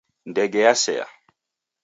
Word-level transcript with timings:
Ndege 0.29 0.59
yasea. 0.65 1.05